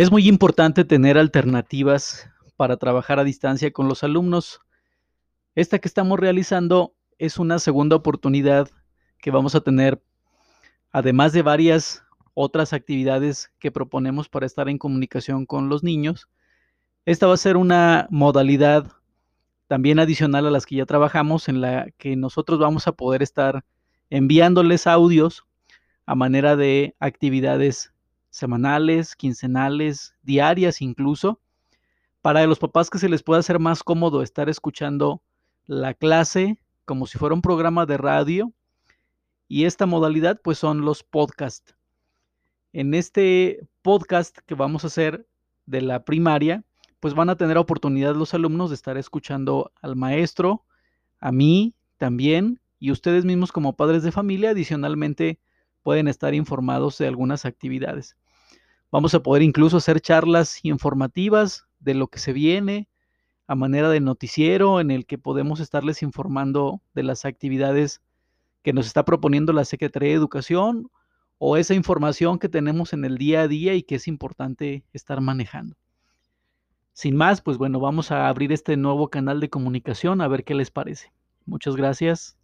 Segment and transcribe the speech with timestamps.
[0.00, 4.62] Es muy importante tener alternativas para trabajar a distancia con los alumnos.
[5.54, 8.70] Esta que estamos realizando es una segunda oportunidad
[9.18, 10.02] que vamos a tener,
[10.90, 12.02] además de varias
[12.32, 16.30] otras actividades que proponemos para estar en comunicación con los niños.
[17.04, 18.90] Esta va a ser una modalidad
[19.66, 23.66] también adicional a las que ya trabajamos, en la que nosotros vamos a poder estar
[24.08, 25.44] enviándoles audios
[26.06, 27.92] a manera de actividades
[28.30, 31.40] semanales, quincenales, diarias incluso,
[32.22, 35.22] para los papás que se les pueda hacer más cómodo estar escuchando
[35.66, 38.52] la clase como si fuera un programa de radio.
[39.48, 41.74] Y esta modalidad pues son los podcasts.
[42.72, 45.26] En este podcast que vamos a hacer
[45.66, 46.64] de la primaria,
[47.00, 50.64] pues van a tener oportunidad los alumnos de estar escuchando al maestro,
[51.18, 55.38] a mí también, y ustedes mismos como padres de familia adicionalmente
[55.82, 58.16] pueden estar informados de algunas actividades.
[58.90, 62.88] Vamos a poder incluso hacer charlas informativas de lo que se viene
[63.46, 68.00] a manera de noticiero en el que podemos estarles informando de las actividades
[68.62, 70.90] que nos está proponiendo la Secretaría de Educación
[71.38, 75.20] o esa información que tenemos en el día a día y que es importante estar
[75.20, 75.76] manejando.
[76.92, 80.54] Sin más, pues bueno, vamos a abrir este nuevo canal de comunicación a ver qué
[80.54, 81.12] les parece.
[81.46, 82.36] Muchas gracias.